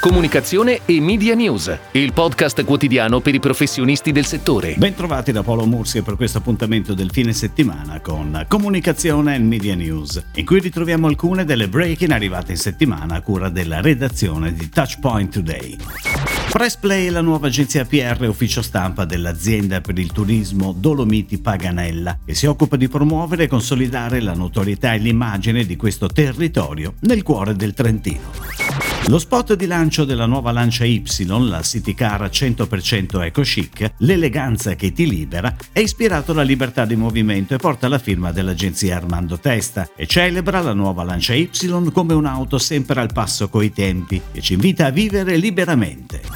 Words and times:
Comunicazione 0.00 0.80
e 0.86 0.98
Media 0.98 1.34
News, 1.34 1.78
il 1.92 2.14
podcast 2.14 2.64
quotidiano 2.64 3.20
per 3.20 3.34
i 3.34 3.38
professionisti 3.38 4.12
del 4.12 4.24
settore. 4.24 4.74
Bentrovati 4.78 5.30
da 5.30 5.42
Paolo 5.42 5.66
Mursia 5.66 6.00
per 6.00 6.16
questo 6.16 6.38
appuntamento 6.38 6.94
del 6.94 7.10
fine 7.10 7.34
settimana 7.34 8.00
con 8.00 8.46
Comunicazione 8.48 9.34
e 9.34 9.38
Media 9.40 9.74
News, 9.74 10.24
in 10.36 10.46
cui 10.46 10.58
ritroviamo 10.58 11.06
alcune 11.06 11.44
delle 11.44 11.68
break-in 11.68 12.12
arrivate 12.12 12.52
in 12.52 12.56
settimana 12.56 13.16
a 13.16 13.20
cura 13.20 13.50
della 13.50 13.82
redazione 13.82 14.54
di 14.54 14.70
Touchpoint 14.70 15.34
Today. 15.34 15.76
Pressplay 16.50 17.08
è 17.08 17.10
la 17.10 17.20
nuova 17.20 17.48
agenzia 17.48 17.84
PR 17.84 18.26
ufficio 18.26 18.62
stampa 18.62 19.04
dell'azienda 19.04 19.82
per 19.82 19.98
il 19.98 20.12
turismo 20.12 20.72
Dolomiti 20.72 21.38
Paganella 21.38 22.20
che 22.24 22.34
si 22.34 22.46
occupa 22.46 22.76
di 22.76 22.88
promuovere 22.88 23.44
e 23.44 23.48
consolidare 23.48 24.20
la 24.20 24.32
notorietà 24.32 24.94
e 24.94 24.98
l'immagine 24.98 25.66
di 25.66 25.76
questo 25.76 26.06
territorio 26.06 26.94
nel 27.00 27.22
cuore 27.22 27.54
del 27.54 27.74
Trentino. 27.74 28.49
Lo 29.06 29.18
spot 29.18 29.54
di 29.54 29.66
lancio 29.66 30.04
della 30.04 30.26
nuova 30.26 30.52
Lancia 30.52 30.84
Y, 30.84 31.02
la 31.48 31.62
City 31.62 31.94
Car 31.94 32.22
100% 32.22 33.24
eco 33.24 33.42
chic, 33.42 33.94
l'eleganza 33.98 34.74
che 34.74 34.92
ti 34.92 35.08
libera, 35.08 35.56
è 35.72 35.80
ispirato 35.80 36.30
alla 36.32 36.42
libertà 36.42 36.84
di 36.84 36.94
movimento 36.94 37.54
e 37.54 37.58
porta 37.58 37.88
la 37.88 37.98
firma 37.98 38.30
dell'agenzia 38.30 38.96
Armando 38.96 39.38
Testa 39.38 39.88
e 39.96 40.06
celebra 40.06 40.60
la 40.60 40.74
nuova 40.74 41.02
Lancia 41.02 41.34
Y 41.34 41.50
come 41.92 42.14
un'auto 42.14 42.58
sempre 42.58 43.00
al 43.00 43.12
passo 43.12 43.48
coi 43.48 43.72
tempi 43.72 44.20
e 44.32 44.40
ci 44.40 44.52
invita 44.52 44.86
a 44.86 44.90
vivere 44.90 45.36
liberamente. 45.36 46.29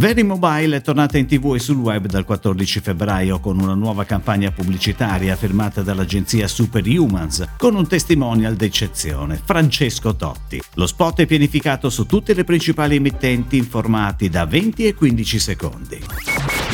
Very 0.00 0.22
Mobile 0.22 0.76
è 0.76 0.80
tornata 0.80 1.18
in 1.18 1.26
tv 1.26 1.56
e 1.56 1.58
sul 1.58 1.76
web 1.76 2.06
dal 2.06 2.24
14 2.24 2.80
febbraio 2.80 3.38
con 3.38 3.60
una 3.60 3.74
nuova 3.74 4.06
campagna 4.06 4.50
pubblicitaria 4.50 5.36
firmata 5.36 5.82
dall'agenzia 5.82 6.48
Superhumans 6.48 7.46
con 7.58 7.74
un 7.74 7.86
testimonial 7.86 8.54
d'eccezione, 8.54 9.38
Francesco 9.44 10.16
Totti. 10.16 10.58
Lo 10.76 10.86
spot 10.86 11.20
è 11.20 11.26
pianificato 11.26 11.90
su 11.90 12.06
tutte 12.06 12.32
le 12.32 12.44
principali 12.44 12.96
emittenti 12.96 13.58
in 13.58 13.64
formati 13.64 14.30
da 14.30 14.46
20 14.46 14.86
e 14.86 14.94
15 14.94 15.38
secondi. 15.38 16.00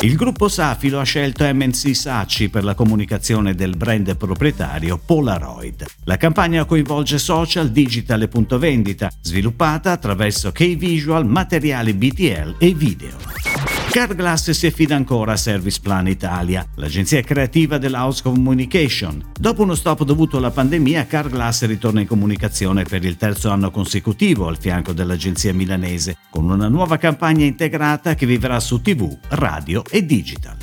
Il 0.03 0.15
gruppo 0.15 0.49
Safilo 0.49 1.01
ha 1.01 1.05
scelto 1.05 1.43
MNC 1.45 1.97
Saci 1.97 2.51
per 2.51 2.65
la 2.65 2.75
comunicazione 2.75 3.55
del 3.55 3.77
brand 3.77 4.15
proprietario 4.17 5.01
Polaroid. 5.03 5.87
La 6.05 6.19
campagna 6.19 6.67
coinvolge 6.67 7.19
social, 7.19 7.71
digital 7.71 8.21
e 8.21 8.29
punto 8.29 8.59
vendita, 8.59 9.11
sviluppata 9.23 9.93
attraverso 9.93 10.53
K-Visual, 10.53 11.27
materiali 11.27 11.95
BTL 11.95 12.57
e 12.59 12.75
video. 12.75 13.56
Carglass 13.89 14.51
si 14.51 14.67
affida 14.67 14.95
ancora 14.95 15.33
a 15.33 15.37
Service 15.37 15.81
Plan 15.81 16.07
Italia, 16.07 16.67
l'agenzia 16.75 17.23
creativa 17.23 17.79
dell'House 17.79 18.23
Communication. 18.23 19.33
Dopo 19.39 19.63
uno 19.63 19.75
stop 19.75 20.05
dovuto 20.05 20.37
alla 20.37 20.51
pandemia, 20.51 21.07
Carglass 21.07 21.65
ritorna 21.65 22.01
in 22.01 22.07
comunicazione 22.07 22.85
per 22.85 23.05
il 23.05 23.17
terzo 23.17 23.49
anno 23.49 23.71
consecutivo 23.71 24.49
al 24.49 24.59
fianco 24.59 24.93
dell'agenzia 24.93 25.55
milanese, 25.55 26.19
con 26.29 26.51
una 26.51 26.69
nuova 26.69 26.99
campagna 26.99 27.47
integrata 27.47 28.15
che 28.15 28.27
vivrà 28.27 28.61
su 28.61 28.83
TV, 28.83 29.17
radio 29.29 29.83
e 29.89 30.05
digital. 30.05 30.57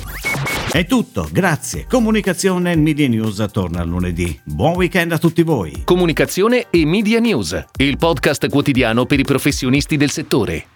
È 0.70 0.86
tutto, 0.86 1.28
grazie. 1.32 1.86
Comunicazione 1.88 2.72
e 2.72 2.76
Media 2.76 3.08
News 3.08 3.44
torna 3.52 3.82
lunedì. 3.84 4.38
Buon 4.44 4.74
weekend 4.74 5.12
a 5.12 5.18
tutti 5.18 5.42
voi. 5.42 5.82
Comunicazione 5.84 6.66
e 6.70 6.84
Media 6.84 7.18
News, 7.18 7.64
il 7.76 7.96
podcast 7.96 8.48
quotidiano 8.48 9.06
per 9.06 9.18
i 9.18 9.24
professionisti 9.24 9.96
del 9.96 10.10
settore. 10.10 10.66